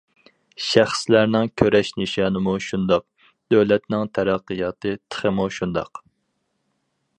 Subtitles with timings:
[0.67, 3.05] شەخسلەرنىڭ كۈرەش نىشانىمۇ شۇنداق،
[3.55, 6.05] دۆلەتنىڭ تەرەققىياتى تېخىمۇ شۇنداق.